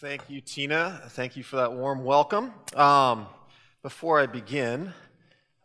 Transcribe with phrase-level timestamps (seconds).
[0.00, 1.02] Thank you, Tina.
[1.08, 2.52] Thank you for that warm welcome.
[2.76, 3.26] Um,
[3.82, 4.92] before I begin,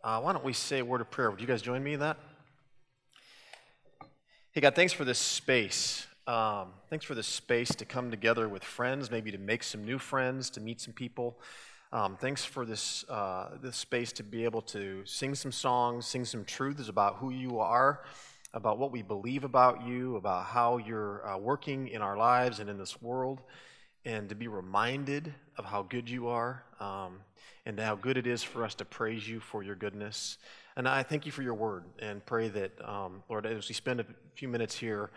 [0.02, 1.30] uh, why don't we say a word of prayer?
[1.30, 2.16] Would you guys join me in that?
[4.50, 6.08] Hey, God, thanks for this space.
[6.26, 10.00] Um, thanks for this space to come together with friends, maybe to make some new
[10.00, 11.38] friends, to meet some people.
[11.92, 16.24] Um, thanks for this, uh, this space to be able to sing some songs, sing
[16.24, 18.02] some truths about who you are,
[18.52, 22.68] about what we believe about you, about how you're uh, working in our lives and
[22.68, 23.40] in this world
[24.04, 27.20] and to be reminded of how good you are um,
[27.66, 30.38] and how good it is for us to praise you for your goodness.
[30.76, 34.00] And I thank you for your word and pray that, um, Lord, as we spend
[34.00, 35.10] a few minutes here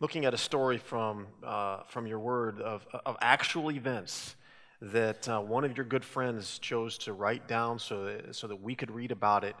[0.00, 4.36] looking at a story from, uh, from your word of, of actual events
[4.80, 8.62] that uh, one of your good friends chose to write down so that, so that
[8.62, 9.56] we could read about it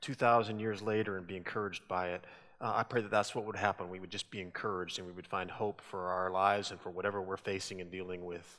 [0.00, 2.24] 2,000 years later and be encouraged by it.
[2.64, 3.90] Uh, I pray that that's what would happen.
[3.90, 6.88] We would just be encouraged and we would find hope for our lives and for
[6.88, 8.58] whatever we're facing and dealing with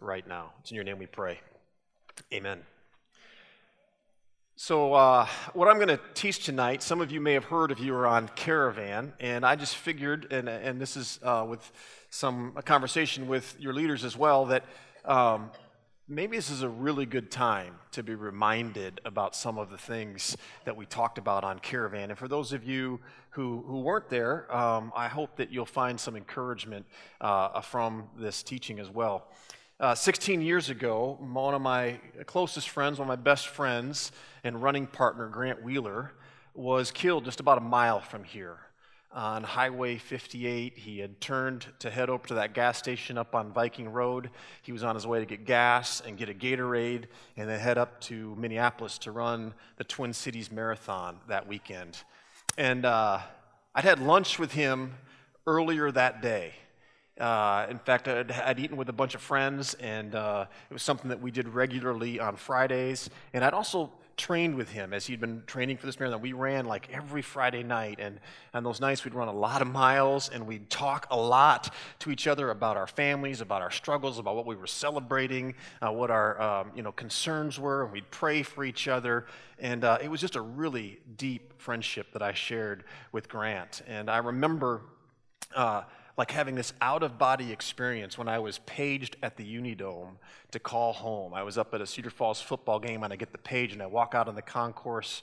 [0.00, 0.50] right now.
[0.58, 1.38] It's in your name we pray.
[2.32, 2.62] Amen.
[4.56, 7.78] So, uh, what I'm going to teach tonight, some of you may have heard if
[7.78, 11.70] you were on Caravan, and I just figured, and, and this is uh, with
[12.10, 14.64] some conversation with your leaders as well, that
[15.04, 15.52] um,
[16.06, 20.36] maybe this is a really good time to be reminded about some of the things
[20.64, 22.10] that we talked about on Caravan.
[22.10, 25.98] And for those of you who, who weren't there, um, I hope that you'll find
[25.98, 26.84] some encouragement
[27.22, 29.28] uh, from this teaching as well.
[29.80, 34.12] Uh, 16 years ago, one of my closest friends, one of my best friends
[34.44, 36.12] and running partner, Grant Wheeler,
[36.54, 38.58] was killed just about a mile from here
[39.14, 40.76] on Highway 58.
[40.76, 44.30] He had turned to head over to that gas station up on Viking Road.
[44.62, 47.04] He was on his way to get gas and get a Gatorade
[47.36, 52.02] and then head up to Minneapolis to run the Twin Cities Marathon that weekend.
[52.58, 53.20] And uh,
[53.74, 54.94] I'd had lunch with him
[55.46, 56.54] earlier that day.
[57.18, 60.82] Uh, in fact, I'd, I'd, eaten with a bunch of friends, and uh, it was
[60.82, 63.08] something that we did regularly on Fridays.
[63.32, 66.20] And I'd also trained with him as he'd been training for this marathon.
[66.20, 68.20] We ran like every Friday night, and
[68.52, 72.10] on those nights we'd run a lot of miles, and we'd talk a lot to
[72.10, 76.10] each other about our families, about our struggles, about what we were celebrating, uh, what
[76.10, 79.26] our um, you know concerns were, and we'd pray for each other.
[79.58, 83.82] And uh, it was just a really deep friendship that I shared with Grant.
[83.86, 84.82] And I remember.
[85.54, 85.82] Uh,
[86.16, 90.16] like having this out of body experience when I was paged at the Unidome
[90.52, 91.34] to call home.
[91.34, 93.82] I was up at a Cedar Falls football game and I get the page and
[93.82, 95.22] I walk out on the concourse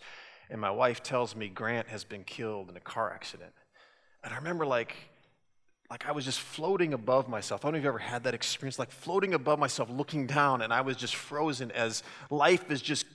[0.49, 3.53] and my wife tells me Grant has been killed in a car accident.
[4.23, 4.95] And I remember like
[5.89, 7.65] like I was just floating above myself.
[7.65, 10.61] I don't know if you've ever had that experience, like floating above myself, looking down,
[10.61, 13.05] and I was just frozen as life is just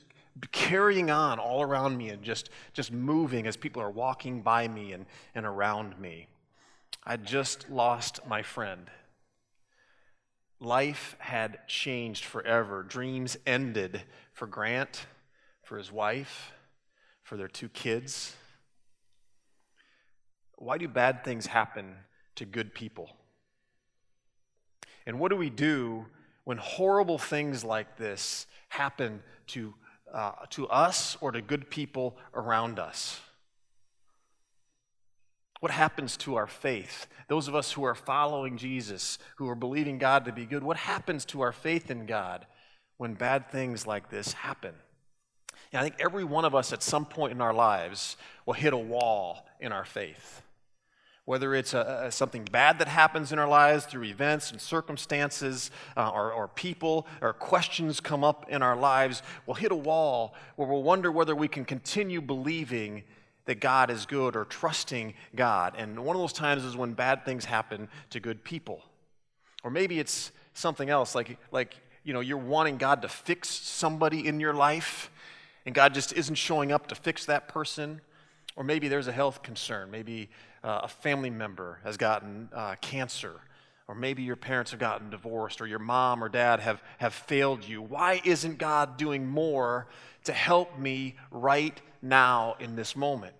[0.53, 4.93] carrying on all around me and just, just moving as people are walking by me
[4.93, 6.29] and, and around me.
[7.09, 8.91] I just lost my friend.
[10.59, 12.83] Life had changed forever.
[12.83, 14.03] Dreams ended
[14.33, 15.07] for Grant,
[15.63, 16.53] for his wife,
[17.23, 18.35] for their two kids.
[20.57, 21.95] Why do bad things happen
[22.35, 23.11] to good people?
[25.07, 26.07] And what do we do
[26.43, 29.75] when horrible things like this happen to,
[30.13, 33.21] uh, to us or to good people around us?
[35.67, 37.09] What happens to our faith?
[37.27, 40.77] Those of us who are following Jesus, who are believing God to be good, what
[40.77, 42.47] happens to our faith in God
[42.99, 44.75] when bad things like this happen?
[45.73, 48.17] And I think every one of us at some point in our lives
[48.47, 50.43] will hit a wall in our faith.
[51.25, 55.73] Whether it's a, a, something bad that happens in our lives through events and circumstances,
[55.97, 60.37] uh, or, or people, or questions come up in our lives, we'll hit a wall
[60.55, 63.03] where we'll wonder whether we can continue believing
[63.47, 65.75] that God is good or trusting God.
[65.77, 68.83] And one of those times is when bad things happen to good people.
[69.65, 74.27] Or maybe it's something else, like, like you know, you're wanting God to fix somebody
[74.27, 75.11] in your life,
[75.65, 78.01] and God just isn't showing up to fix that person.
[78.55, 79.91] Or maybe there's a health concern.
[79.91, 80.31] Maybe
[80.63, 83.41] uh, a family member has gotten uh, cancer.
[83.89, 87.65] Or maybe your parents have gotten divorced, or your mom or dad have, have failed
[87.65, 87.81] you.
[87.81, 89.87] Why isn't God doing more
[90.27, 93.35] to help me right now in this moment.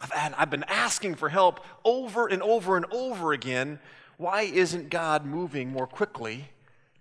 [0.00, 3.78] I've, had, I've been asking for help over and over and over again.
[4.16, 6.48] Why isn't God moving more quickly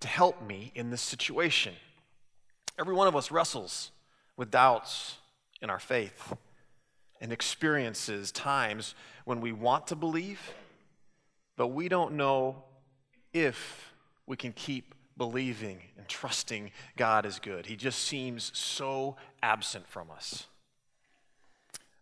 [0.01, 1.73] to help me in this situation?
[2.79, 3.91] Every one of us wrestles
[4.37, 5.17] with doubts
[5.61, 6.33] in our faith
[7.19, 10.39] and experiences times when we want to believe,
[11.61, 12.63] but we don't know
[13.33, 13.93] if
[14.25, 17.67] we can keep believing and trusting God is good.
[17.67, 20.47] He just seems so absent from us.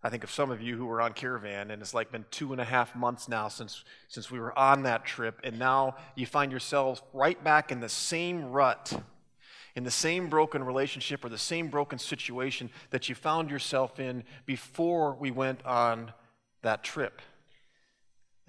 [0.01, 2.53] I think of some of you who were on caravan, and it's like been two
[2.53, 6.25] and a half months now since, since we were on that trip, and now you
[6.25, 8.93] find yourselves right back in the same rut,
[9.75, 14.23] in the same broken relationship or the same broken situation that you found yourself in
[14.45, 16.13] before we went on
[16.61, 17.21] that trip.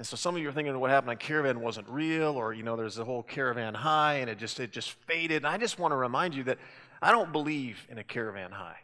[0.00, 2.62] And so some of you are thinking what happened on caravan wasn't real, or you
[2.62, 5.44] know, there's a whole caravan high and it just it just faded.
[5.44, 6.56] And I just want to remind you that
[7.02, 8.78] I don't believe in a caravan high.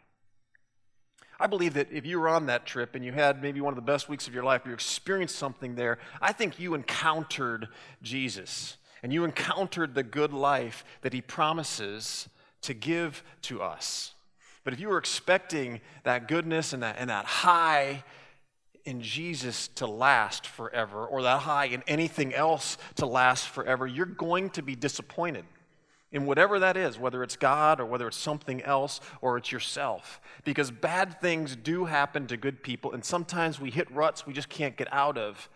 [1.39, 3.77] I believe that if you were on that trip and you had maybe one of
[3.77, 7.67] the best weeks of your life, you experienced something there, I think you encountered
[8.03, 12.29] Jesus and you encountered the good life that he promises
[12.61, 14.13] to give to us.
[14.63, 18.03] But if you were expecting that goodness and that, and that high
[18.87, 24.05] in Jesus to last forever, or that high in anything else to last forever, you're
[24.05, 25.43] going to be disappointed
[26.13, 30.21] in whatever that is, whether it's God or whether it's something else or it's yourself.
[30.45, 34.47] Because bad things do happen to good people, and sometimes we hit ruts we just
[34.47, 35.49] can't get out of.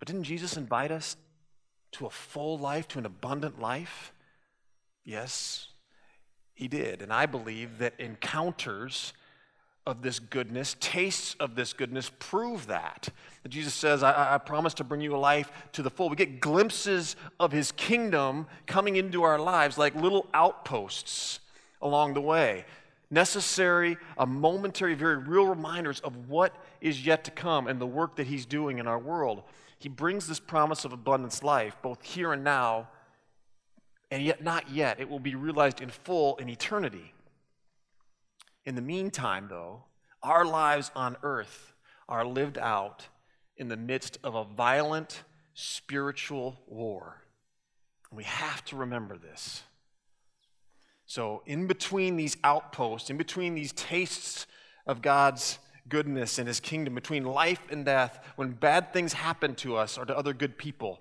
[0.00, 1.16] But didn't Jesus invite us
[1.92, 4.12] to a full life, to an abundant life?
[5.04, 5.68] Yes,
[6.54, 7.02] he did.
[7.02, 9.12] And I believe that encounters
[9.86, 13.08] of this goodness, tastes of this goodness prove that.
[13.48, 16.08] Jesus says, I, I promise to bring you a life to the full.
[16.08, 21.38] We get glimpses of his kingdom coming into our lives like little outposts
[21.80, 22.64] along the way.
[23.08, 28.16] Necessary, a momentary, very real reminders of what is yet to come and the work
[28.16, 29.44] that he's doing in our world.
[29.78, 32.88] He brings this promise of abundance life, both here and now,
[34.10, 34.98] and yet not yet.
[34.98, 37.12] It will be realized in full in eternity.
[38.66, 39.84] In the meantime, though,
[40.24, 41.72] our lives on earth
[42.08, 43.06] are lived out
[43.56, 45.22] in the midst of a violent
[45.54, 47.22] spiritual war.
[48.12, 49.62] We have to remember this.
[51.06, 54.48] So, in between these outposts, in between these tastes
[54.86, 59.76] of God's goodness and His kingdom, between life and death, when bad things happen to
[59.76, 61.00] us or to other good people,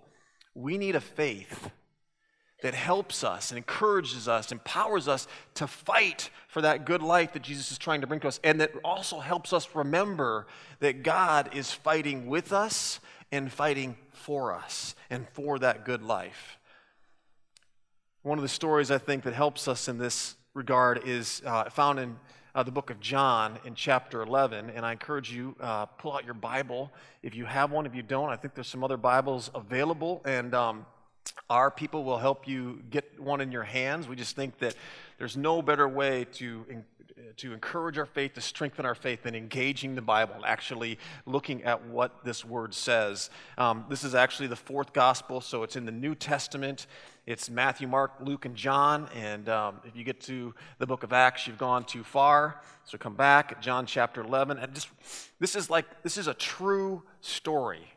[0.54, 1.72] we need a faith
[2.62, 7.42] that helps us and encourages us, empowers us to fight for that good life that
[7.42, 10.48] Jesus is trying to bring to us, and that also helps us remember
[10.80, 13.00] that God is fighting with us
[13.31, 16.57] and fighting for us and for that good life.
[18.24, 22.00] One of the stories I think that helps us in this regard is uh, found
[22.00, 22.16] in
[22.56, 24.72] uh, the book of John in chapter 11.
[24.72, 26.92] And I encourage you, uh, pull out your Bible
[27.22, 27.86] if you have one.
[27.86, 30.22] If you don't, I think there's some other Bibles available.
[30.25, 30.86] And um,
[31.50, 34.07] our people will help you get one in your hands.
[34.07, 34.75] We just think that
[35.18, 36.66] there's no better way to,
[37.38, 41.86] to encourage our faith, to strengthen our faith, than engaging the Bible, actually looking at
[41.86, 43.30] what this word says.
[43.57, 46.88] Um, this is actually the fourth gospel, so it's in the New Testament.
[47.25, 49.10] It's Matthew, Mark, Luke, and John.
[49.16, 52.62] And um, if you get to the book of Acts, you've gone too far.
[52.83, 54.60] So come back, John chapter 11.
[54.60, 54.89] And just,
[55.39, 57.95] this is like, this is a true story.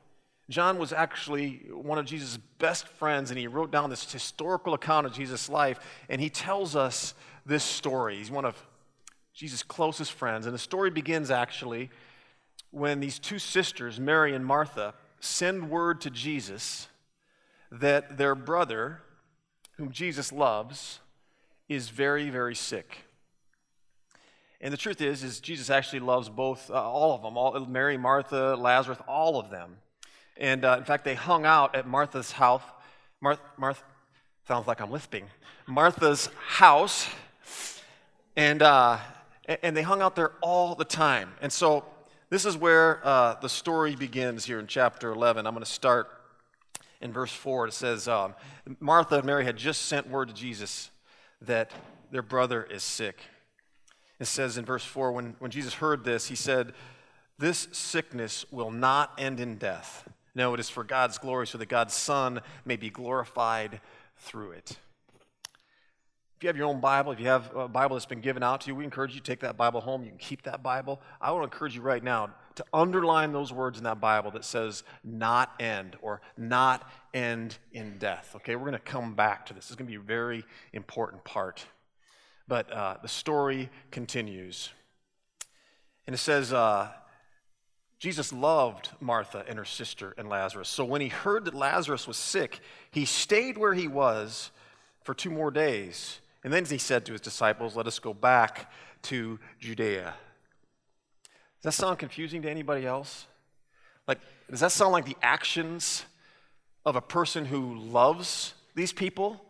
[0.51, 5.07] John was actually one of Jesus' best friends, and he wrote down this historical account
[5.07, 5.79] of Jesus' life,
[6.09, 7.15] and he tells us
[7.45, 8.17] this story.
[8.17, 8.57] He's one of
[9.35, 10.47] Jesus' closest friends.
[10.47, 11.91] And the story begins actually
[12.71, 16.89] when these two sisters, Mary and Martha, send word to Jesus
[17.71, 19.03] that their brother,
[19.77, 21.01] whom Jesus loves,
[21.69, 23.05] is very, very sick.
[24.61, 27.97] And the truth is, is Jesus actually loves both, uh, all of them, all, Mary,
[27.97, 29.77] Martha, Lazarus, all of them.
[30.39, 32.63] And uh, in fact, they hung out at Martha's house.
[33.21, 33.83] Martha, Martha
[34.47, 35.25] sounds like I'm lisping.
[35.67, 37.09] Martha's house.
[38.37, 38.99] And, uh,
[39.63, 41.31] and they hung out there all the time.
[41.43, 41.85] And so
[42.31, 45.47] this is where uh, the story begins here in chapter 11.
[45.47, 46.09] I'm going to start
[47.01, 47.69] in verse 4.
[47.69, 48.35] It says um,
[48.79, 50.91] Martha and Mary had just sent word to Jesus
[51.43, 51.73] that
[52.11, 53.21] their brother is sick.
[54.21, 56.73] It says in verse 4 when, when Jesus heard this, he said,
[57.39, 60.09] This sickness will not end in death.
[60.39, 63.81] No, it is for God's glory, so that God's Son may be glorified
[64.19, 64.77] through it.
[66.37, 68.61] If you have your own Bible, if you have a Bible that's been given out
[68.61, 70.05] to you, we encourage you to take that Bible home.
[70.05, 71.01] You can keep that Bible.
[71.21, 74.45] I want to encourage you right now to underline those words in that Bible that
[74.45, 78.35] says not end or not end in death.
[78.37, 79.71] Okay, we're going to come back to this.
[79.71, 81.67] Is going to be a very important part.
[82.47, 84.71] But uh, the story continues.
[86.07, 86.91] And it says, uh,
[87.99, 90.69] Jesus loved Martha and her sister and Lazarus.
[90.69, 94.51] So when he heard that Lazarus was sick, he stayed where he was
[95.03, 96.21] for two more days.
[96.45, 98.71] And then he said to his disciples, Let us go back
[99.03, 100.15] to Judea.
[101.57, 103.27] Does that sound confusing to anybody else?
[104.07, 106.05] Like, does that sound like the actions
[106.87, 109.45] of a person who loves these people?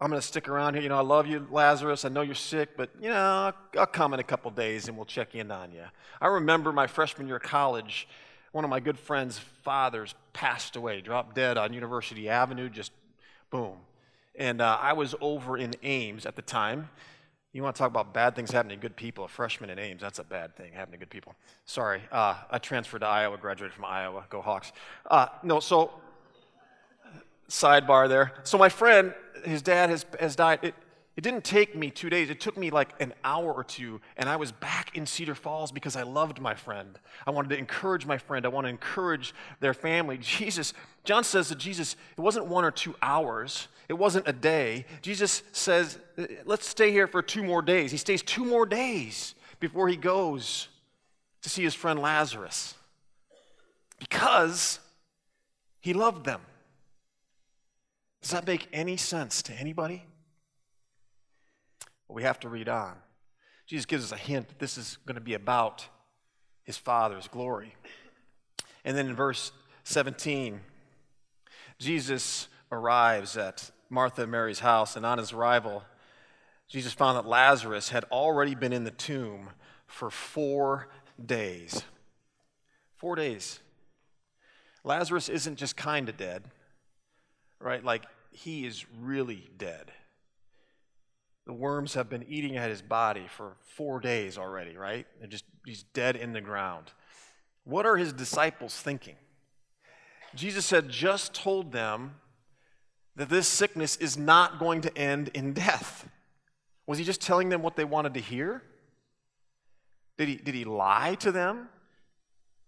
[0.00, 0.82] I'm going to stick around here.
[0.84, 2.04] You know, I love you, Lazarus.
[2.04, 4.96] I know you're sick, but, you know, I'll, I'll come in a couple days and
[4.96, 5.82] we'll check in on you.
[6.20, 8.06] I remember my freshman year of college,
[8.52, 12.92] one of my good friend's fathers passed away, dropped dead on University Avenue, just
[13.50, 13.76] boom.
[14.36, 16.90] And uh, I was over in Ames at the time.
[17.52, 19.24] You want to talk about bad things happening to good people?
[19.24, 21.34] A freshman in Ames, that's a bad thing happening to good people.
[21.64, 24.26] Sorry, uh, I transferred to Iowa, graduated from Iowa.
[24.30, 24.70] Go Hawks.
[25.10, 25.90] Uh, no, so
[27.48, 28.32] sidebar there.
[28.44, 29.14] So my friend,
[29.44, 30.60] his dad has, has died.
[30.62, 30.74] It,
[31.16, 32.30] it didn't take me two days.
[32.30, 35.72] It took me like an hour or two, and I was back in Cedar Falls
[35.72, 36.96] because I loved my friend.
[37.26, 38.46] I wanted to encourage my friend.
[38.46, 40.18] I want to encourage their family.
[40.18, 44.84] Jesus, John says that Jesus, it wasn't one or two hours, it wasn't a day.
[45.02, 45.98] Jesus says,
[46.44, 47.90] let's stay here for two more days.
[47.90, 50.68] He stays two more days before he goes
[51.42, 52.74] to see his friend Lazarus
[53.98, 54.78] because
[55.80, 56.42] he loved them.
[58.22, 60.04] Does that make any sense to anybody?
[62.06, 62.96] Well, we have to read on.
[63.66, 65.86] Jesus gives us a hint that this is going to be about
[66.64, 67.74] his Father's glory.
[68.84, 69.52] And then in verse
[69.84, 70.60] 17,
[71.78, 75.82] Jesus arrives at Martha and Mary's house, and on his arrival,
[76.68, 79.50] Jesus found that Lazarus had already been in the tomb
[79.86, 80.88] for four
[81.24, 81.82] days.
[82.96, 83.60] Four days.
[84.84, 86.44] Lazarus isn't just kind of dead,
[87.60, 87.84] right?
[87.84, 89.92] Like, he is really dead.
[91.46, 95.06] The worms have been eating at his body for four days already, right?
[95.22, 96.92] And just he's dead in the ground.
[97.64, 99.16] What are his disciples thinking?
[100.34, 102.16] Jesus had just told them
[103.16, 106.08] that this sickness is not going to end in death.
[106.86, 108.62] Was he just telling them what they wanted to hear?
[110.16, 111.68] Did he, did he lie to them?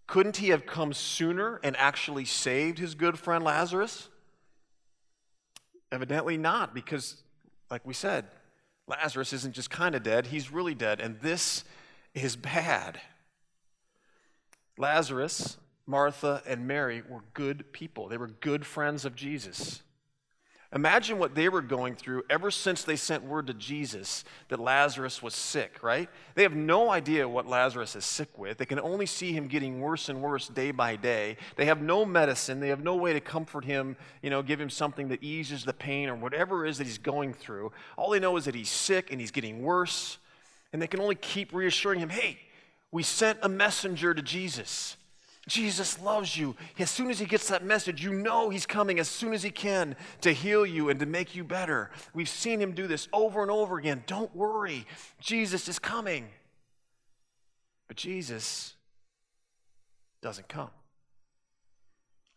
[0.07, 4.09] Couldn't he have come sooner and actually saved his good friend Lazarus?
[5.91, 7.17] Evidently not, because,
[7.69, 8.25] like we said,
[8.87, 11.63] Lazarus isn't just kind of dead, he's really dead, and this
[12.13, 12.99] is bad.
[14.77, 18.07] Lazarus, Martha, and Mary were good people.
[18.07, 19.81] They were good friends of Jesus.
[20.73, 25.21] Imagine what they were going through ever since they sent word to Jesus that Lazarus
[25.21, 26.09] was sick, right?
[26.35, 28.57] They have no idea what Lazarus is sick with.
[28.57, 31.35] They can only see him getting worse and worse day by day.
[31.57, 32.61] They have no medicine.
[32.61, 35.73] They have no way to comfort him, you know, give him something that eases the
[35.73, 37.73] pain or whatever it is that he's going through.
[37.97, 40.19] All they know is that he's sick and he's getting worse.
[40.71, 42.39] And they can only keep reassuring him, hey,
[42.93, 44.95] we sent a messenger to Jesus.
[45.51, 46.55] Jesus loves you.
[46.79, 49.49] As soon as he gets that message, you know he's coming as soon as he
[49.49, 51.91] can to heal you and to make you better.
[52.13, 54.05] We've seen him do this over and over again.
[54.07, 54.85] Don't worry,
[55.19, 56.29] Jesus is coming.
[57.89, 58.75] But Jesus
[60.21, 60.69] doesn't come,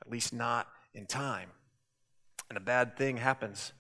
[0.04, 1.50] at least not in time.
[2.48, 3.72] And a bad thing happens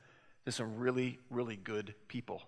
[0.44, 2.38] to some really, really good people.
[2.38, 2.46] Have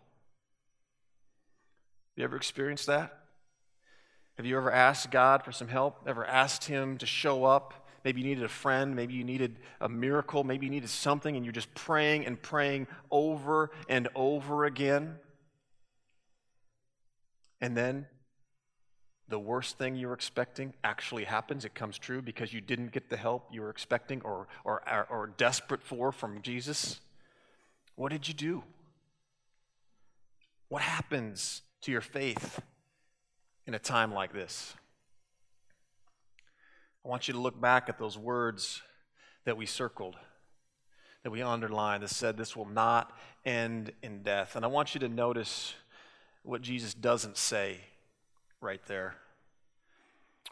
[2.15, 3.26] you ever experienced that?
[4.37, 6.03] Have you ever asked God for some help?
[6.07, 7.89] Ever asked Him to show up?
[8.05, 8.95] Maybe you needed a friend.
[8.95, 10.45] Maybe you needed a miracle.
[10.45, 15.17] Maybe you needed something, and you're just praying and praying over and over again.
[17.61, 18.07] And then
[19.29, 21.65] the worst thing you were expecting actually happens.
[21.65, 25.33] It comes true because you didn't get the help you were expecting or, or, or
[25.37, 27.01] desperate for from Jesus.
[27.97, 28.63] What did you do?
[30.69, 32.61] What happens to your faith?
[33.67, 34.75] In a time like this.
[37.05, 38.83] I want you to look back at those words
[39.45, 40.17] that we circled,
[41.23, 43.13] that we underlined, that said this will not
[43.45, 44.57] end in death.
[44.57, 45.75] And I want you to notice
[46.43, 47.79] what Jesus doesn't say
[48.61, 49.17] right there.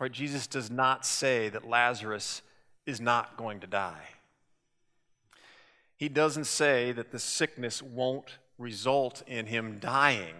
[0.00, 2.42] Right, Jesus does not say that Lazarus
[2.84, 4.02] is not going to die.
[5.96, 10.34] He doesn't say that the sickness won't result in him dying.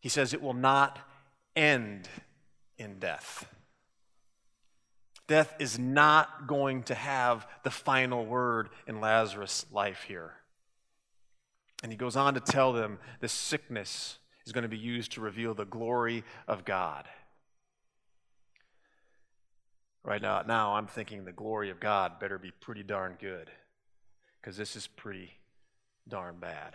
[0.00, 0.98] He says it will not
[1.56, 2.08] end
[2.78, 3.48] in death.
[5.26, 10.34] Death is not going to have the final word in Lazarus' life here.
[11.82, 15.20] And he goes on to tell them this sickness is going to be used to
[15.20, 17.06] reveal the glory of God.
[20.04, 23.50] Right now, now I'm thinking the glory of God better be pretty darn good
[24.40, 25.32] because this is pretty
[26.08, 26.74] darn bad.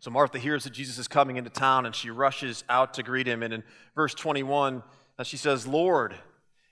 [0.00, 3.26] So Martha hears that Jesus is coming into town and she rushes out to greet
[3.26, 3.42] him.
[3.42, 3.62] And in
[3.94, 4.82] verse 21,
[5.18, 6.14] uh, she says, Lord,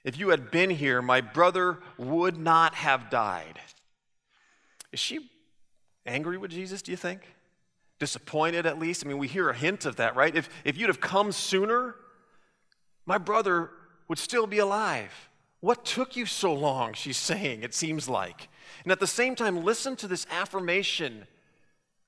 [0.02, 3.60] if you had been here, my brother would not have died.
[4.92, 5.30] Is she
[6.06, 7.20] angry with Jesus, do you think?
[7.98, 9.04] Disappointed at least?
[9.04, 10.34] I mean, we hear a hint of that, right?
[10.34, 11.96] If, if you'd have come sooner,
[13.04, 13.70] my brother
[14.08, 15.28] would still be alive.
[15.60, 16.94] What took you so long?
[16.94, 18.48] She's saying, it seems like.
[18.84, 21.26] And at the same time, listen to this affirmation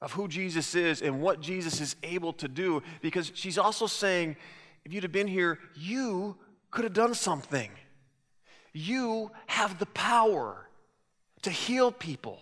[0.00, 4.37] of who Jesus is and what Jesus is able to do, because she's also saying,
[4.85, 6.37] if you'd have been here, you
[6.71, 7.71] could have done something.
[8.73, 10.69] You have the power
[11.42, 12.38] to heal people.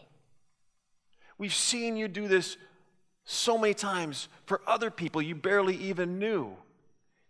[1.36, 2.56] We've seen you do this
[3.24, 6.56] so many times for other people you barely even knew.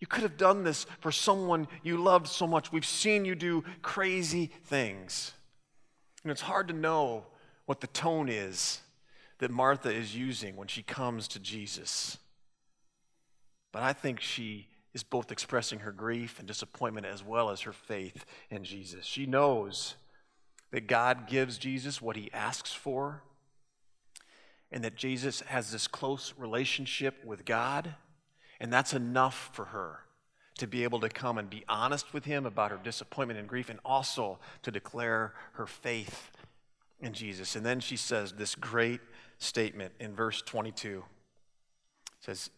[0.00, 2.70] You could have done this for someone you loved so much.
[2.70, 5.32] We've seen you do crazy things.
[6.22, 7.26] And it's hard to know
[7.66, 8.80] what the tone is
[9.38, 12.18] that Martha is using when she comes to Jesus.
[13.72, 17.72] But I think she is both expressing her grief and disappointment as well as her
[17.72, 19.04] faith in Jesus.
[19.04, 19.94] She knows
[20.70, 23.22] that God gives Jesus what he asks for,
[24.70, 27.94] and that Jesus has this close relationship with God,
[28.60, 30.00] and that's enough for her
[30.58, 33.70] to be able to come and be honest with him about her disappointment and grief,
[33.70, 36.32] and also to declare her faith
[37.00, 37.54] in Jesus.
[37.54, 39.00] And then she says this great
[39.38, 40.98] statement in verse 22.
[40.98, 42.50] It says,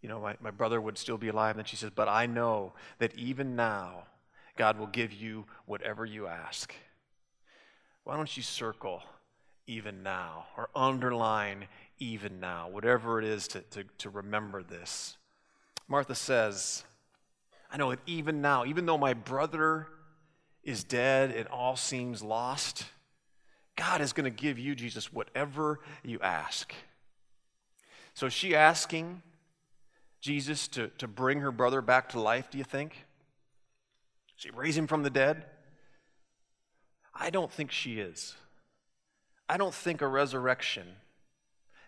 [0.00, 1.50] You know, my, my brother would still be alive.
[1.50, 4.04] And then she says, But I know that even now,
[4.56, 6.74] God will give you whatever you ask.
[8.04, 9.02] Why don't you circle
[9.66, 11.66] even now or underline
[11.98, 15.16] even now, whatever it is to, to, to remember this?
[15.88, 16.84] Martha says,
[17.70, 19.88] I know that even now, even though my brother
[20.62, 22.86] is dead and all seems lost,
[23.76, 26.74] God is going to give you, Jesus, whatever you ask.
[28.14, 29.22] So is she asking
[30.20, 33.04] Jesus to, to bring her brother back to life, do you think?
[34.34, 35.44] She raise him from the dead?
[37.14, 38.34] I don't think she is.
[39.48, 40.86] I don't think a resurrection,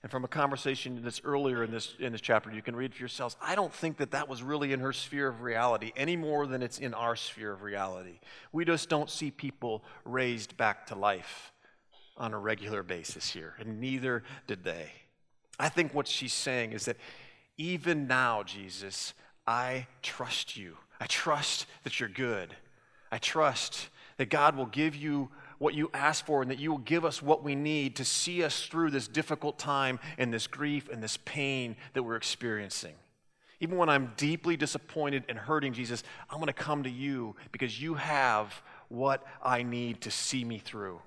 [0.03, 3.01] and from a conversation that's earlier in this, in this chapter, you can read for
[3.01, 6.47] yourselves, I don't think that that was really in her sphere of reality any more
[6.47, 8.21] than it's in our sphere of reality.
[8.53, 11.53] We just don't see people raised back to life
[12.19, 14.91] on a regular basis here, and neither did they.
[15.59, 16.97] I think what she's saying is that
[17.57, 19.15] even now, Jesus,
[19.47, 20.77] I trust you.
[21.01, 22.55] I trust that you're good.
[23.11, 26.79] I trust that God will give you what you ask for and that you will
[26.79, 30.89] give us what we need to see us through this difficult time and this grief
[30.89, 32.95] and this pain that we're experiencing.
[33.61, 37.81] Even when I'm deeply disappointed and hurting, Jesus, I'm going to come to you because
[37.81, 41.01] you have what I need to see me through.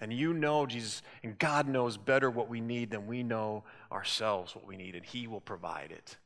[0.00, 4.54] And you know, Jesus, and God knows better what we need than we know ourselves
[4.54, 6.16] what we need, and He will provide it.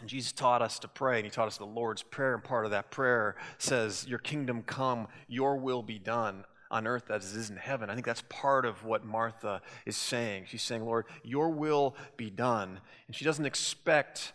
[0.00, 2.64] And Jesus taught us to pray, and He taught us the Lord's Prayer, and part
[2.64, 7.38] of that prayer says, Your kingdom come, your will be done on earth as it
[7.38, 7.90] is in heaven.
[7.90, 10.44] I think that's part of what Martha is saying.
[10.46, 12.80] She's saying, Lord, your will be done.
[13.06, 14.32] And she doesn't expect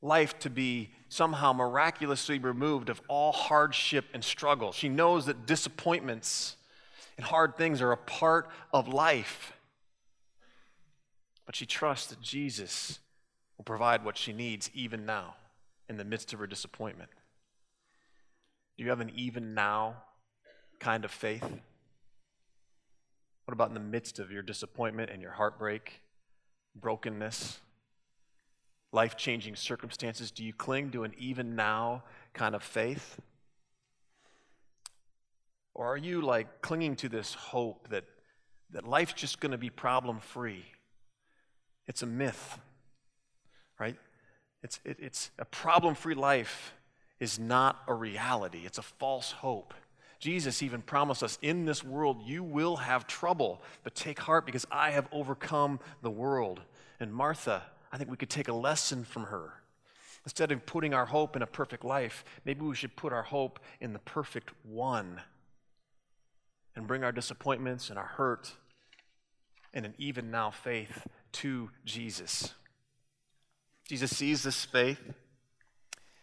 [0.00, 4.72] life to be somehow miraculously removed of all hardship and struggle.
[4.72, 6.56] She knows that disappointments
[7.16, 9.52] and hard things are a part of life.
[11.46, 13.00] But she trusts that Jesus
[13.56, 15.34] will provide what she needs even now
[15.88, 17.10] in the midst of her disappointment.
[18.76, 19.96] Do you have an even now
[20.78, 21.44] kind of faith?
[23.44, 26.00] What about in the midst of your disappointment and your heartbreak,
[26.74, 27.60] brokenness,
[28.92, 30.30] life changing circumstances?
[30.30, 33.20] Do you cling to an even now kind of faith?
[35.74, 38.04] Or are you like clinging to this hope that,
[38.70, 40.64] that life's just going to be problem free?
[41.86, 42.58] It's a myth,
[43.78, 43.96] right?
[44.62, 46.74] It's, it, it's a problem free life
[47.18, 49.74] is not a reality, it's a false hope.
[50.18, 54.64] Jesus even promised us in this world you will have trouble, but take heart because
[54.70, 56.60] I have overcome the world.
[57.00, 59.54] And Martha, I think we could take a lesson from her.
[60.24, 63.58] Instead of putting our hope in a perfect life, maybe we should put our hope
[63.80, 65.20] in the perfect one
[66.76, 68.52] and bring our disappointments and our hurt
[69.74, 72.54] and an even now faith to Jesus.
[73.88, 75.00] Jesus sees this faith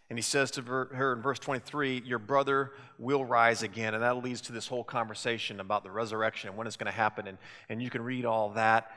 [0.09, 3.93] and he says to her in verse 23, Your brother will rise again.
[3.93, 6.97] And that leads to this whole conversation about the resurrection and when it's going to
[6.97, 7.27] happen.
[7.27, 7.37] And,
[7.69, 8.91] and you can read all that.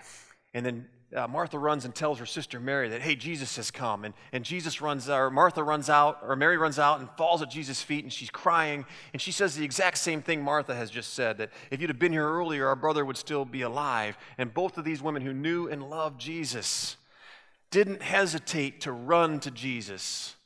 [0.54, 4.04] And then uh, Martha runs and tells her sister Mary that, hey, Jesus has come.
[4.04, 7.50] And, and Jesus runs, or Martha runs out, or Mary runs out and falls at
[7.50, 8.84] Jesus' feet and she's crying.
[9.12, 11.98] And she says the exact same thing Martha has just said that if you'd have
[11.98, 14.16] been here earlier, our brother would still be alive.
[14.38, 16.96] And both of these women who knew and loved Jesus
[17.70, 20.36] didn't hesitate to run to Jesus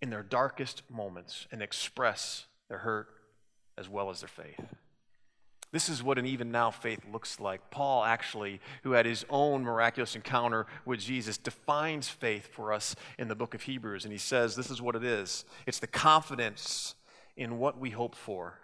[0.00, 3.08] in their darkest moments and express their hurt
[3.76, 4.74] as well as their faith.
[5.70, 7.70] This is what an even now faith looks like.
[7.70, 13.28] Paul, actually, who had his own miraculous encounter with Jesus, defines faith for us in
[13.28, 14.04] the book of Hebrews.
[14.04, 16.94] And he says, This is what it is it's the confidence
[17.36, 18.58] in what we hope for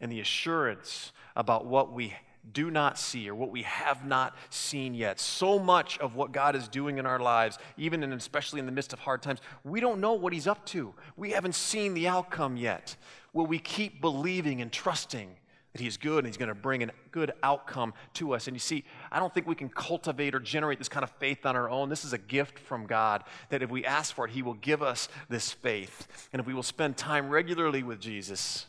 [0.00, 2.14] and the assurance about what we
[2.52, 5.18] do not see or what we have not seen yet.
[5.18, 8.72] So much of what God is doing in our lives, even and especially in the
[8.72, 10.94] midst of hard times, we don't know what He's up to.
[11.16, 12.96] We haven't seen the outcome yet.
[13.32, 15.30] Will we keep believing and trusting
[15.74, 18.46] that He's good and He's going to bring a good outcome to us?
[18.46, 21.44] And you see, I don't think we can cultivate or generate this kind of faith
[21.44, 21.90] on our own.
[21.90, 24.82] This is a gift from God that if we ask for it, He will give
[24.82, 26.28] us this faith.
[26.32, 28.66] And if we will spend time regularly with Jesus,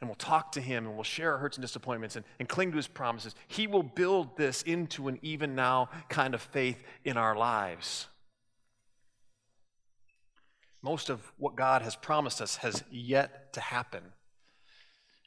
[0.00, 2.72] and we'll talk to him and we'll share our hurts and disappointments and, and cling
[2.72, 7.16] to his promises, he will build this into an even now kind of faith in
[7.16, 8.08] our lives.
[10.82, 14.02] Most of what God has promised us has yet to happen.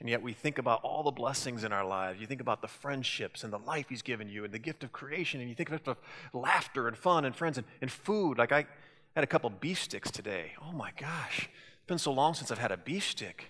[0.06, 2.22] And yet we think about all the blessings in our lives.
[2.22, 4.92] You think about the friendships and the life He's given you and the gift of
[4.92, 5.40] creation.
[5.40, 5.98] And you think of
[6.32, 8.38] laughter and fun and friends and, and food.
[8.38, 8.68] Like I
[9.16, 10.52] had a couple beef sticks today.
[10.62, 11.50] Oh my gosh.
[11.50, 13.46] It's been so long since I've had a beef stick.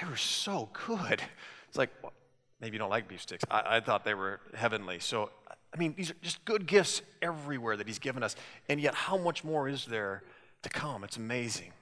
[0.00, 1.20] They were so good.
[1.66, 2.12] It's like, well,
[2.60, 3.42] maybe you don't like beef sticks.
[3.50, 5.00] I, I thought they were heavenly.
[5.00, 8.36] So, I mean, these are just good gifts everywhere that He's given us.
[8.68, 10.22] And yet, how much more is there
[10.62, 11.02] to come?
[11.02, 11.72] It's amazing.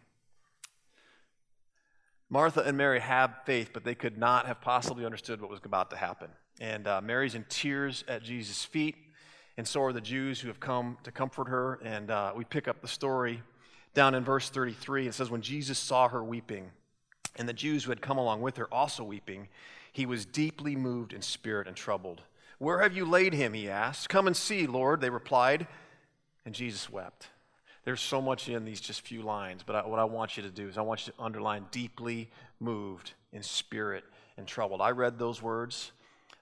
[2.33, 5.91] Martha and Mary have faith, but they could not have possibly understood what was about
[5.91, 6.31] to happen.
[6.63, 8.97] And uh, Mary's in tears at Jesus' feet,
[9.59, 11.79] and so are the Jews who have come to comfort her.
[11.85, 13.43] And uh, we pick up the story
[13.93, 15.09] down in verse 33.
[15.09, 16.71] It says, When Jesus saw her weeping,
[17.37, 19.49] and the Jews who had come along with her also weeping,
[19.93, 22.23] he was deeply moved in spirit and troubled.
[22.57, 23.53] Where have you laid him?
[23.53, 24.09] He asked.
[24.09, 25.67] Come and see, Lord, they replied.
[26.47, 27.29] And Jesus wept.
[27.85, 30.51] There's so much in these just few lines, but I, what I want you to
[30.51, 34.05] do is I want you to underline deeply moved in spirit
[34.37, 34.81] and troubled.
[34.81, 35.93] I read those words.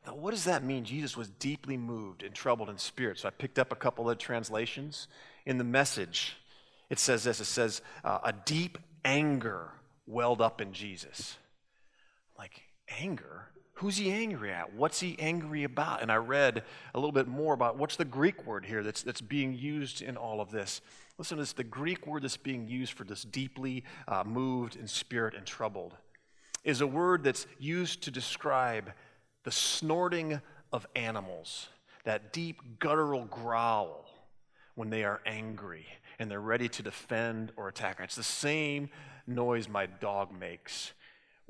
[0.06, 0.84] Now, what does that mean?
[0.84, 3.18] Jesus was deeply moved and troubled in spirit.
[3.18, 5.08] So I picked up a couple of translations.
[5.46, 6.36] In the message,
[6.88, 9.72] it says this it says, uh, a deep anger
[10.06, 11.36] welled up in Jesus.
[12.38, 12.62] Like,
[12.98, 13.49] anger?
[13.80, 14.74] Who's he angry at?
[14.74, 16.02] What's he angry about?
[16.02, 16.64] And I read
[16.94, 20.18] a little bit more about what's the Greek word here that's, that's being used in
[20.18, 20.82] all of this.
[21.16, 24.86] Listen to this the Greek word that's being used for this deeply uh, moved in
[24.86, 25.94] spirit and troubled
[26.62, 28.92] is a word that's used to describe
[29.44, 30.42] the snorting
[30.74, 31.68] of animals,
[32.04, 34.04] that deep guttural growl
[34.74, 35.86] when they are angry
[36.18, 37.98] and they're ready to defend or attack.
[38.00, 38.90] It's the same
[39.26, 40.92] noise my dog makes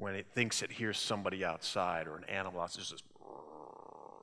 [0.00, 2.80] when it thinks it hears somebody outside or an animal outside.
[2.80, 3.04] Just,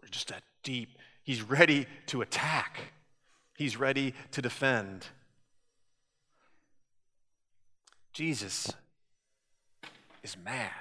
[0.10, 0.98] just that deep.
[1.24, 2.80] He's ready to attack,
[3.56, 5.08] he's ready to defend.
[8.14, 8.74] Jesus
[10.24, 10.72] is mad.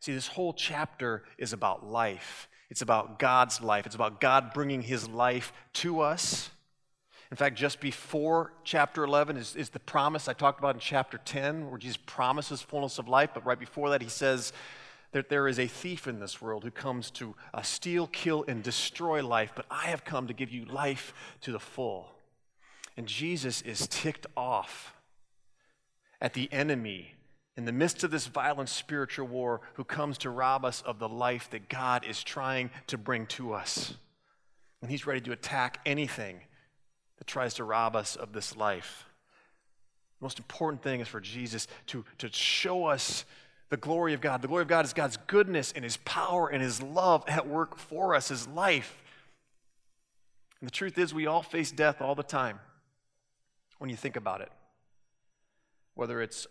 [0.00, 2.48] See, this whole chapter is about life.
[2.68, 3.86] It's about God's life.
[3.86, 6.50] It's about God bringing his life to us.
[7.30, 11.18] In fact, just before chapter 11 is, is the promise I talked about in chapter
[11.18, 13.30] 10, where Jesus promises fullness of life.
[13.34, 14.52] But right before that, he says
[15.12, 18.62] that there is a thief in this world who comes to uh, steal, kill, and
[18.62, 19.52] destroy life.
[19.54, 22.10] But I have come to give you life to the full.
[22.96, 24.94] And Jesus is ticked off
[26.20, 27.14] at the enemy
[27.56, 31.08] in the midst of this violent spiritual war who comes to rob us of the
[31.08, 33.94] life that God is trying to bring to us.
[34.82, 36.40] And he's ready to attack anything
[37.18, 39.06] that tries to rob us of this life.
[40.20, 43.24] The most important thing is for Jesus to, to show us
[43.70, 44.42] the glory of God.
[44.42, 47.78] The glory of God is God's goodness and His power and His love at work
[47.78, 49.02] for us, His life.
[50.60, 52.58] And the truth is, we all face death all the time
[53.78, 54.50] when you think about it.
[55.94, 56.46] Whether it's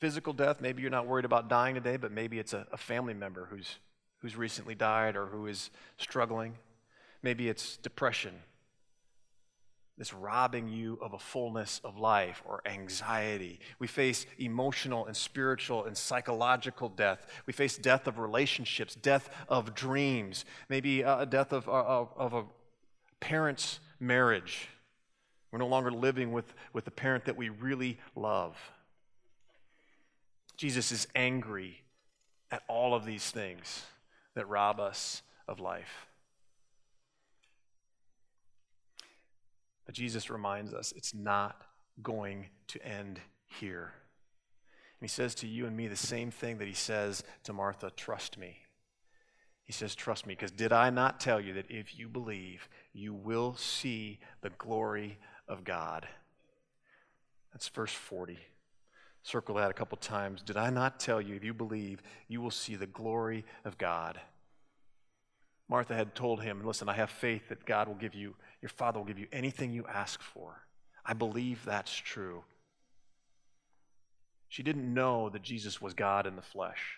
[0.00, 3.14] physical death, maybe you're not worried about dying today, but maybe it's a, a family
[3.14, 3.76] member who's,
[4.18, 6.54] who's recently died or who is struggling.
[7.22, 8.34] Maybe it's depression
[9.96, 13.60] that's robbing you of a fullness of life or anxiety.
[13.78, 17.26] We face emotional and spiritual and psychological death.
[17.46, 22.08] We face death of relationships, death of dreams, maybe uh, a death of, uh, of,
[22.16, 22.44] of a
[23.20, 24.68] parent's marriage.
[25.52, 28.56] We're no longer living with, with the parent that we really love.
[30.56, 31.82] Jesus is angry
[32.50, 33.84] at all of these things
[34.34, 36.06] that rob us of life.
[39.86, 41.62] But Jesus reminds us it's not
[42.02, 43.92] going to end here.
[45.00, 47.90] And he says to you and me the same thing that he says to Martha
[47.90, 48.58] trust me.
[49.64, 53.14] He says, Trust me, because did I not tell you that if you believe, you
[53.14, 55.18] will see the glory
[55.48, 56.06] of God?
[57.52, 58.38] That's verse 40.
[59.22, 60.42] Circle that a couple times.
[60.42, 64.20] Did I not tell you, if you believe, you will see the glory of God?
[65.66, 68.98] Martha had told him, Listen, I have faith that God will give you your Father
[68.98, 70.62] will give you anything you ask for.
[71.04, 72.44] I believe that's true.
[74.48, 76.96] She didn't know that Jesus was God in the flesh.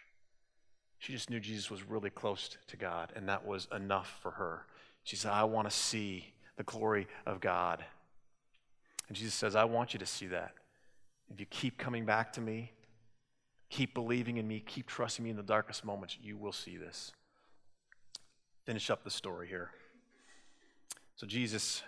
[1.01, 4.67] She just knew Jesus was really close to God, and that was enough for her.
[5.03, 6.27] She said, I want to see
[6.57, 7.85] the glory of God.
[9.09, 10.53] And Jesus says, I want you to see that.
[11.33, 12.71] If you keep coming back to me,
[13.71, 17.11] keep believing in me, keep trusting me in the darkest moments, you will see this.
[18.67, 19.73] Finish up the story here.
[21.17, 21.83] So Jesus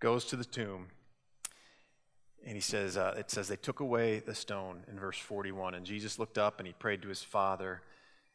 [0.00, 0.86] goes to the tomb
[2.46, 5.74] and he says, uh, it says, they took away the stone in verse 41.
[5.74, 7.82] And Jesus looked up and he prayed to his Father.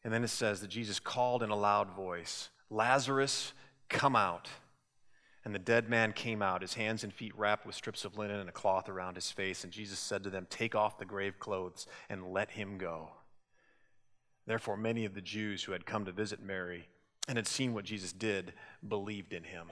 [0.04, 3.54] And then it says that Jesus called in a loud voice, Lazarus,
[3.88, 4.48] come out.
[5.46, 8.40] And the dead man came out, his hands and feet wrapped with strips of linen
[8.40, 9.64] and a cloth around his face.
[9.64, 13.10] And Jesus said to them, Take off the grave clothes and let him go.
[14.46, 16.88] Therefore, many of the Jews who had come to visit Mary
[17.30, 18.54] and had seen what Jesus did
[18.86, 19.68] believed in him.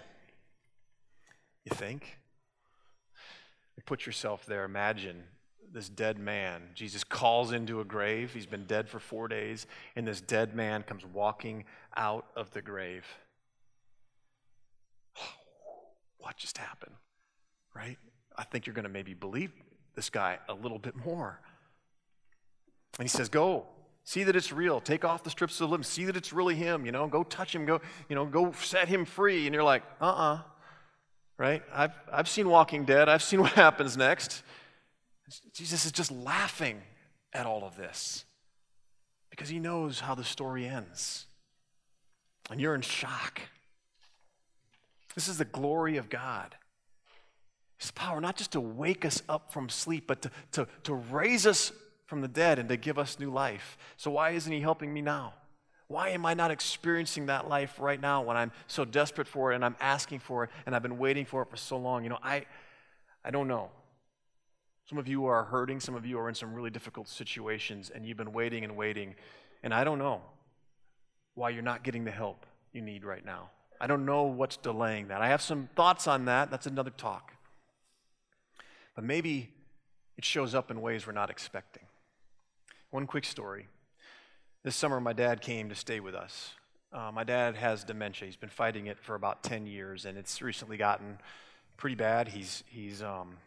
[1.65, 2.19] You think?
[3.85, 4.63] Put yourself there.
[4.63, 5.23] Imagine
[5.73, 6.61] this dead man.
[6.75, 8.33] Jesus calls into a grave.
[8.33, 9.65] He's been dead for four days,
[9.95, 11.63] and this dead man comes walking
[11.95, 13.05] out of the grave.
[16.19, 16.95] What just happened?
[17.73, 17.97] Right?
[18.37, 19.51] I think you're going to maybe believe
[19.95, 21.39] this guy a little bit more.
[22.99, 23.65] And he says, Go,
[24.07, 24.79] see that it's real.
[24.79, 25.83] Take off the strips of linen.
[25.83, 26.85] See that it's really him.
[26.85, 27.65] You know, go touch him.
[27.65, 29.45] Go, you know, go set him free.
[29.47, 30.33] And you're like, uh uh-uh.
[30.35, 30.41] uh
[31.37, 31.61] right?
[31.73, 34.43] I've, I've seen Walking Dead, I've seen what happens next.
[35.53, 36.81] Jesus is just laughing
[37.33, 38.23] at all of this
[39.29, 41.25] because he knows how the story ends.
[42.49, 43.41] And you're in shock.
[45.15, 46.55] This is the glory of God.
[47.77, 51.45] His power, not just to wake us up from sleep, but to, to, to raise
[51.45, 51.73] us
[52.07, 53.77] from the dead and to give us new life.
[53.97, 55.33] So, why isn't he helping me now?
[55.87, 59.55] Why am I not experiencing that life right now when I'm so desperate for it
[59.55, 62.03] and I'm asking for it and I've been waiting for it for so long?
[62.03, 62.45] You know, I,
[63.23, 63.69] I don't know.
[64.89, 68.05] Some of you are hurting, some of you are in some really difficult situations, and
[68.05, 69.15] you've been waiting and waiting,
[69.61, 70.21] and I don't know
[71.35, 73.49] why you're not getting the help you need right now.
[73.79, 75.21] I don't know what's delaying that.
[75.21, 76.49] I have some thoughts on that.
[76.49, 77.33] That's another talk.
[78.95, 79.49] But maybe
[80.17, 81.83] it shows up in ways we're not expecting.
[82.97, 83.67] One quick story.
[84.63, 86.55] This summer, my dad came to stay with us.
[86.91, 88.25] Uh, my dad has dementia.
[88.25, 91.19] He's been fighting it for about 10 years, and it's recently gotten
[91.77, 92.27] pretty bad.
[92.27, 93.37] He's, he's um,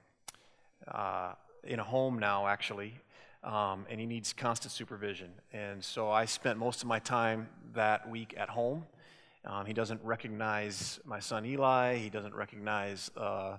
[0.87, 1.33] uh,
[1.65, 2.95] in a home now, actually,
[3.43, 5.33] um, and he needs constant supervision.
[5.53, 8.87] And so I spent most of my time that week at home.
[9.45, 11.97] Um, he doesn't recognize my son Eli.
[11.97, 13.57] He doesn't recognize, uh,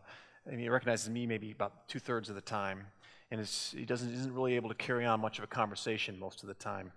[0.49, 2.85] and he recognizes me maybe about two thirds of the time.
[3.31, 6.47] And he doesn't, isn't really able to carry on much of a conversation most of
[6.47, 6.91] the time.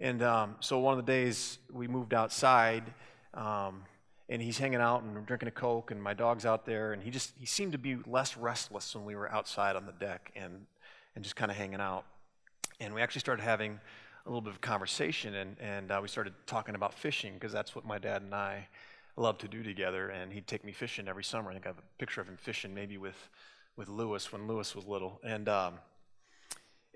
[0.00, 2.82] And um, so one of the days we moved outside,
[3.34, 3.84] um,
[4.28, 7.10] and he's hanging out and drinking a coke, and my dog's out there, and he
[7.10, 10.66] just he seemed to be less restless when we were outside on the deck and
[11.14, 12.04] and just kind of hanging out.
[12.80, 13.78] And we actually started having
[14.24, 17.76] a little bit of conversation, and and uh, we started talking about fishing because that's
[17.76, 18.68] what my dad and I
[19.16, 20.08] love to do together.
[20.08, 21.50] And he'd take me fishing every summer.
[21.50, 23.28] I think I have a picture of him fishing, maybe with
[23.76, 25.48] with Lewis when Lewis was little, and.
[25.48, 25.74] Um,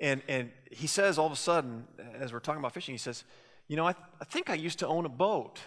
[0.01, 1.87] and, and he says all of a sudden,
[2.19, 3.25] as we're talking about fishing, he says,
[3.69, 5.59] You know, I, th- I think I used to own a boat.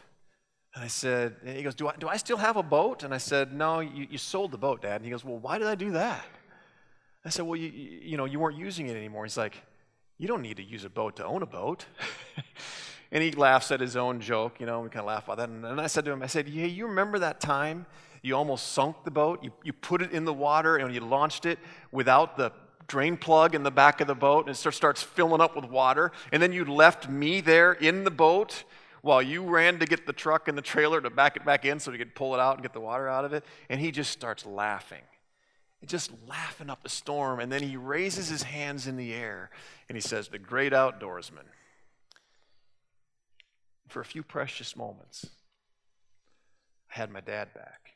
[0.76, 3.02] And I said, and he goes, do I, do I still have a boat?
[3.02, 4.98] And I said, No, you, you sold the boat, Dad.
[4.98, 6.24] And he goes, Well, why did I do that?
[7.26, 9.26] I said, Well, you, you know, you weren't using it anymore.
[9.26, 9.56] He's like,
[10.18, 11.86] You don't need to use a boat to own a boat.
[13.12, 15.50] and he laughs at his own joke, you know, we kind of laugh about that.
[15.50, 17.88] And, and I said to him, I said, Hey, you remember that time
[18.22, 19.44] you almost sunk the boat?
[19.44, 21.60] You, you put it in the water and you launched it
[21.92, 22.52] without the
[22.88, 26.12] drain plug in the back of the boat and it starts filling up with water.
[26.32, 28.66] And then you left me there in the boat
[29.02, 31.80] while you ran to get the truck and the trailer to back it back in
[31.80, 33.46] so we could pull it out and get the water out of it.
[33.70, 35.04] And he just starts laughing.
[35.86, 37.40] Just laughing up a storm.
[37.40, 39.50] And then he raises his hands in the air
[39.88, 41.46] and he says, The great outdoorsman.
[43.88, 45.26] For a few precious moments,
[46.92, 47.94] I had my dad back.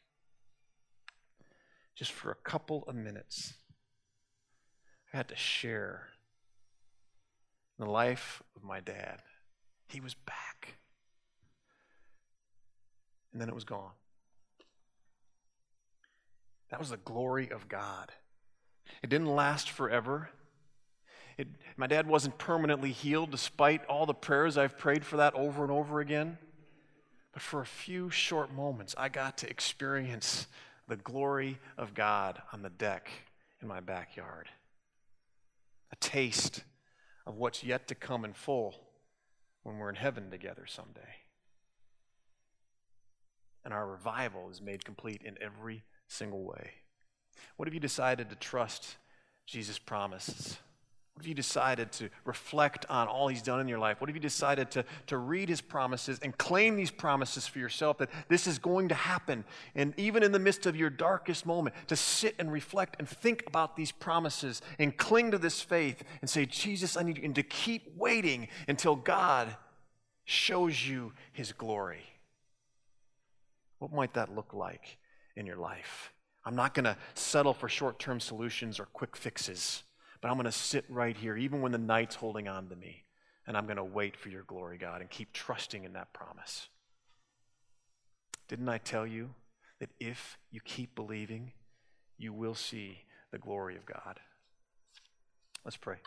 [1.95, 3.53] Just for a couple of minutes.
[5.13, 6.09] I had to share
[7.77, 9.21] the life of my dad.
[9.87, 10.75] He was back.
[13.31, 13.91] And then it was gone.
[16.69, 18.11] That was the glory of God.
[19.03, 20.29] It didn't last forever.
[21.37, 25.63] It, my dad wasn't permanently healed despite all the prayers I've prayed for that over
[25.63, 26.37] and over again.
[27.31, 30.47] But for a few short moments, I got to experience
[30.87, 33.09] the glory of God on the deck
[33.61, 34.49] in my backyard
[35.93, 36.63] a taste
[37.27, 38.75] of what's yet to come in full
[39.61, 41.01] when we're in heaven together someday.
[43.63, 46.71] And our revival is made complete in every single way.
[47.55, 48.97] What have you decided to trust
[49.45, 50.57] Jesus' promises?
[51.13, 54.01] What if you decided to reflect on all he's done in your life?
[54.01, 57.99] What if you decided to, to read his promises and claim these promises for yourself
[57.99, 59.45] that this is going to happen?
[59.75, 63.43] And even in the midst of your darkest moment, to sit and reflect and think
[63.45, 67.35] about these promises and cling to this faith and say, Jesus, I need you, and
[67.35, 69.55] to keep waiting until God
[70.25, 72.05] shows you his glory.
[73.77, 74.97] What might that look like
[75.35, 76.11] in your life?
[76.43, 79.83] I'm not going to settle for short term solutions or quick fixes
[80.23, 83.03] but I'm going to sit right here, even when the night's holding on to me,
[83.45, 86.69] and I'm going to wait for your glory, God, and keep trusting in that promise.
[88.47, 89.31] Didn't I tell you
[89.81, 91.51] that if you keep believing,
[92.17, 92.99] you will see
[93.31, 94.21] the glory of God?
[95.65, 95.97] Let's pray.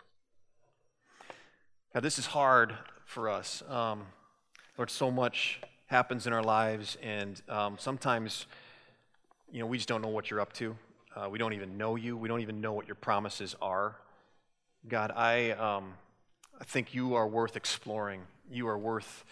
[1.93, 2.73] God, this is hard
[3.05, 3.61] for us.
[3.69, 4.01] Um,
[4.79, 8.47] Lord, so much happens in our lives, and um, sometimes,
[9.51, 10.75] you know, we just don't know what you're up to.
[11.15, 12.17] Uh, we don't even know you.
[12.17, 13.97] We don't even know what your promises are.
[14.87, 15.93] God, I, um,
[16.59, 18.21] I think you are worth exploring.
[18.51, 19.25] You are worth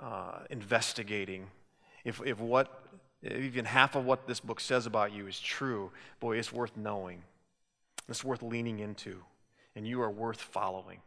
[0.00, 1.46] uh, investigating.
[2.04, 2.82] If, if what,
[3.22, 7.22] even half of what this book says about you is true, boy, it's worth knowing.
[8.08, 9.22] It's worth leaning into.
[9.74, 11.00] And you are worth following.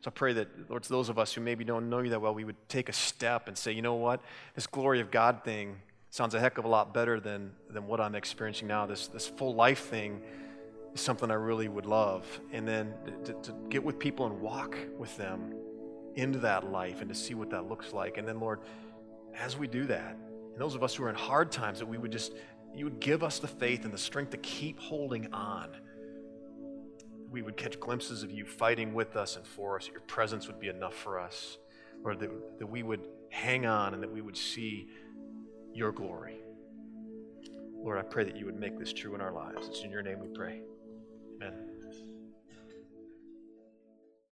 [0.00, 2.20] So I pray that, Lord, to those of us who maybe don't know you that
[2.20, 4.20] well, we would take a step and say, you know what?
[4.54, 5.76] This glory of God thing
[6.10, 8.86] sounds a heck of a lot better than, than what I'm experiencing now.
[8.86, 10.20] This, this full life thing
[10.94, 12.24] is something I really would love.
[12.52, 15.54] And then to, to, get with people and walk with them
[16.14, 18.16] into that life and to see what that looks like.
[18.16, 18.60] And then, Lord,
[19.36, 20.16] as we do that,
[20.52, 22.32] and those of us who are in hard times, that we would just,
[22.72, 25.68] you would give us the faith and the strength to keep holding on.
[27.28, 29.88] We would catch glimpses of you fighting with us and for us.
[29.88, 31.58] Your presence would be enough for us.
[32.04, 34.88] Lord, that, that we would hang on and that we would see
[35.72, 36.38] your glory.
[37.74, 39.66] Lord, I pray that you would make this true in our lives.
[39.66, 40.60] It's in your name we pray.
[41.44, 41.73] Amen.